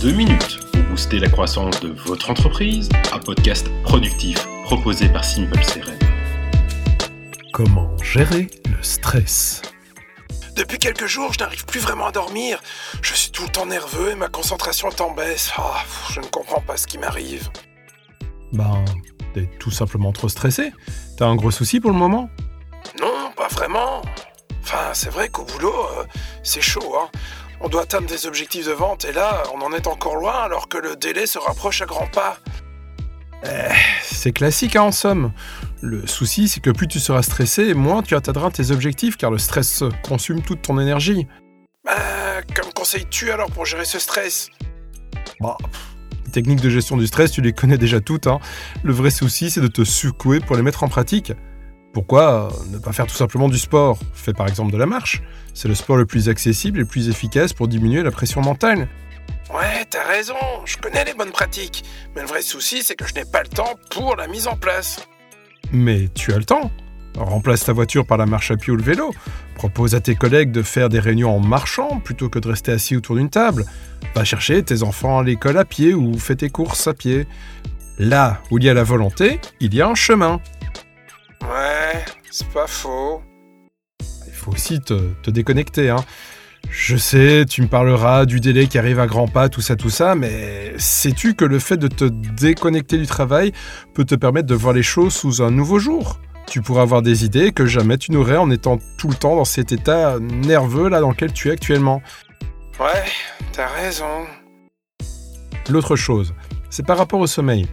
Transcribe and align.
2 0.00 0.12
minutes 0.12 0.60
pour 0.72 0.82
booster 0.84 1.18
la 1.18 1.28
croissance 1.28 1.80
de 1.80 1.88
votre 1.88 2.30
entreprise, 2.30 2.88
un 3.12 3.18
podcast 3.18 3.66
productif 3.82 4.46
proposé 4.62 5.08
par 5.08 5.24
Simple 5.24 5.58
CRM. 5.58 5.98
Comment 7.52 7.96
gérer 7.98 8.46
le 8.70 8.80
stress? 8.80 9.60
Depuis 10.54 10.78
quelques 10.78 11.06
jours, 11.06 11.32
je 11.32 11.40
n'arrive 11.40 11.64
plus 11.66 11.80
vraiment 11.80 12.06
à 12.06 12.12
dormir. 12.12 12.60
Je 13.02 13.12
suis 13.12 13.32
tout 13.32 13.42
le 13.42 13.48
temps 13.48 13.66
nerveux 13.66 14.12
et 14.12 14.14
ma 14.14 14.28
concentration 14.28 14.88
est 14.88 15.00
en 15.00 15.10
baisse. 15.10 15.50
Ah, 15.56 15.82
je 16.12 16.20
ne 16.20 16.26
comprends 16.26 16.60
pas 16.60 16.76
ce 16.76 16.86
qui 16.86 16.98
m'arrive. 16.98 17.50
Ben, 18.52 18.84
t'es 19.34 19.50
tout 19.58 19.72
simplement 19.72 20.12
trop 20.12 20.28
stressé. 20.28 20.72
T'as 21.16 21.26
un 21.26 21.34
gros 21.34 21.50
souci 21.50 21.80
pour 21.80 21.90
le 21.90 21.96
moment? 21.96 22.30
Non, 23.00 23.32
pas 23.36 23.48
vraiment. 23.48 24.02
Enfin, 24.62 24.90
c'est 24.92 25.10
vrai 25.10 25.28
qu'au 25.28 25.44
boulot, 25.44 25.74
euh, 25.74 26.04
c'est 26.44 26.60
chaud. 26.60 26.94
Hein. 27.00 27.08
On 27.60 27.68
doit 27.68 27.82
atteindre 27.82 28.06
des 28.06 28.26
objectifs 28.26 28.66
de 28.66 28.72
vente 28.72 29.04
et 29.04 29.12
là, 29.12 29.42
on 29.54 29.60
en 29.62 29.72
est 29.72 29.86
encore 29.86 30.16
loin 30.16 30.34
alors 30.42 30.68
que 30.68 30.78
le 30.78 30.94
délai 30.96 31.26
se 31.26 31.38
rapproche 31.38 31.82
à 31.82 31.86
grands 31.86 32.06
pas. 32.06 32.38
C'est 34.02 34.32
classique 34.32 34.76
hein, 34.76 34.82
en 34.82 34.92
somme. 34.92 35.32
Le 35.80 36.06
souci, 36.06 36.48
c'est 36.48 36.60
que 36.60 36.70
plus 36.70 36.88
tu 36.88 36.98
seras 36.98 37.22
stressé, 37.22 37.74
moins 37.74 38.02
tu 38.02 38.14
atteindras 38.16 38.50
tes 38.50 38.70
objectifs 38.70 39.16
car 39.16 39.30
le 39.30 39.38
stress 39.38 39.84
consume 40.02 40.42
toute 40.42 40.62
ton 40.62 40.78
énergie. 40.78 41.26
Bah, 41.84 41.94
comme 42.54 42.72
conseilles-tu 42.72 43.30
alors 43.30 43.50
pour 43.50 43.64
gérer 43.64 43.84
ce 43.84 43.98
stress? 43.98 44.50
Bah, 45.40 45.56
les 46.26 46.32
techniques 46.32 46.60
de 46.60 46.68
gestion 46.68 46.96
du 46.96 47.06
stress, 47.06 47.30
tu 47.30 47.40
les 47.40 47.52
connais 47.52 47.78
déjà 47.78 48.00
toutes. 48.00 48.26
hein. 48.26 48.40
Le 48.82 48.92
vrai 48.92 49.10
souci, 49.10 49.50
c'est 49.50 49.60
de 49.60 49.68
te 49.68 49.84
secouer 49.84 50.40
pour 50.40 50.56
les 50.56 50.62
mettre 50.62 50.82
en 50.82 50.88
pratique. 50.88 51.32
Pourquoi 51.98 52.44
euh, 52.44 52.70
ne 52.70 52.78
pas 52.78 52.92
faire 52.92 53.08
tout 53.08 53.16
simplement 53.16 53.48
du 53.48 53.58
sport? 53.58 53.98
Fais 54.14 54.32
par 54.32 54.46
exemple 54.46 54.70
de 54.70 54.76
la 54.76 54.86
marche. 54.86 55.20
C'est 55.52 55.66
le 55.66 55.74
sport 55.74 55.96
le 55.96 56.06
plus 56.06 56.28
accessible 56.28 56.78
et 56.78 56.82
le 56.82 56.86
plus 56.86 57.08
efficace 57.08 57.52
pour 57.52 57.66
diminuer 57.66 58.04
la 58.04 58.12
pression 58.12 58.40
mentale. 58.40 58.88
Ouais, 59.52 59.84
t'as 59.90 60.04
raison, 60.04 60.36
je 60.64 60.76
connais 60.76 61.04
les 61.04 61.12
bonnes 61.14 61.32
pratiques. 61.32 61.82
Mais 62.14 62.22
le 62.22 62.28
vrai 62.28 62.42
souci, 62.42 62.84
c'est 62.84 62.94
que 62.94 63.04
je 63.04 63.14
n'ai 63.14 63.24
pas 63.24 63.42
le 63.42 63.48
temps 63.48 63.74
pour 63.90 64.14
la 64.14 64.28
mise 64.28 64.46
en 64.46 64.54
place. 64.54 65.08
Mais 65.72 66.08
tu 66.14 66.32
as 66.32 66.38
le 66.38 66.44
temps. 66.44 66.70
Remplace 67.16 67.64
ta 67.64 67.72
voiture 67.72 68.06
par 68.06 68.16
la 68.16 68.26
marche 68.26 68.52
à 68.52 68.56
pied 68.56 68.72
ou 68.72 68.76
le 68.76 68.84
vélo. 68.84 69.12
Propose 69.56 69.96
à 69.96 70.00
tes 70.00 70.14
collègues 70.14 70.52
de 70.52 70.62
faire 70.62 70.88
des 70.88 71.00
réunions 71.00 71.34
en 71.34 71.40
marchant 71.40 71.98
plutôt 71.98 72.28
que 72.28 72.38
de 72.38 72.46
rester 72.46 72.70
assis 72.70 72.94
autour 72.94 73.16
d'une 73.16 73.28
table. 73.28 73.64
Va 74.14 74.22
chercher 74.22 74.62
tes 74.62 74.84
enfants 74.84 75.18
à 75.18 75.24
l'école 75.24 75.58
à 75.58 75.64
pied 75.64 75.94
ou 75.94 76.16
fais 76.16 76.36
tes 76.36 76.48
courses 76.48 76.86
à 76.86 76.94
pied. 76.94 77.26
Là 77.98 78.40
où 78.52 78.58
il 78.58 78.64
y 78.64 78.68
a 78.68 78.74
la 78.74 78.84
volonté, 78.84 79.40
il 79.58 79.74
y 79.74 79.82
a 79.82 79.88
un 79.88 79.96
chemin. 79.96 80.40
C'est 82.38 82.48
pas 82.50 82.68
faux. 82.68 83.20
Il 84.28 84.32
faut 84.32 84.52
aussi 84.52 84.78
te, 84.78 84.94
te 85.24 85.30
déconnecter. 85.32 85.90
Hein. 85.90 86.04
Je 86.70 86.96
sais, 86.96 87.44
tu 87.50 87.62
me 87.62 87.66
parleras 87.66 88.26
du 88.26 88.38
délai 88.38 88.68
qui 88.68 88.78
arrive 88.78 89.00
à 89.00 89.08
grands 89.08 89.26
pas, 89.26 89.48
tout 89.48 89.60
ça, 89.60 89.74
tout 89.74 89.90
ça, 89.90 90.14
mais 90.14 90.72
sais-tu 90.78 91.34
que 91.34 91.44
le 91.44 91.58
fait 91.58 91.78
de 91.78 91.88
te 91.88 92.04
déconnecter 92.04 92.96
du 92.96 93.08
travail 93.08 93.52
peut 93.92 94.04
te 94.04 94.14
permettre 94.14 94.46
de 94.46 94.54
voir 94.54 94.72
les 94.72 94.84
choses 94.84 95.14
sous 95.14 95.42
un 95.42 95.50
nouveau 95.50 95.80
jour? 95.80 96.20
Tu 96.46 96.62
pourras 96.62 96.82
avoir 96.82 97.02
des 97.02 97.24
idées 97.24 97.50
que 97.50 97.66
jamais 97.66 97.98
tu 97.98 98.12
n'aurais 98.12 98.36
en 98.36 98.52
étant 98.52 98.78
tout 98.98 99.08
le 99.08 99.16
temps 99.16 99.34
dans 99.34 99.44
cet 99.44 99.72
état 99.72 100.20
nerveux 100.20 100.88
là 100.88 101.00
dans 101.00 101.10
lequel 101.10 101.32
tu 101.32 101.48
es 101.48 101.50
actuellement. 101.50 102.02
Ouais, 102.78 103.04
t'as 103.50 103.66
raison. 103.66 104.26
L'autre 105.68 105.96
chose, 105.96 106.34
c'est 106.70 106.86
par 106.86 106.98
rapport 106.98 107.20
au 107.20 107.26
sommeil. 107.26 107.66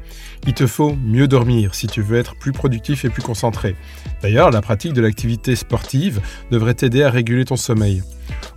Il 0.47 0.53
te 0.53 0.67
faut 0.67 0.95
mieux 1.03 1.27
dormir 1.27 1.75
si 1.75 1.87
tu 1.87 2.01
veux 2.01 2.17
être 2.17 2.35
plus 2.35 2.51
productif 2.51 3.05
et 3.05 3.09
plus 3.09 3.21
concentré. 3.21 3.75
D'ailleurs, 4.21 4.51
la 4.51 4.61
pratique 4.61 4.93
de 4.93 5.01
l'activité 5.01 5.55
sportive 5.55 6.21
devrait 6.51 6.73
t'aider 6.73 7.03
à 7.03 7.09
réguler 7.09 7.45
ton 7.45 7.55
sommeil. 7.55 8.03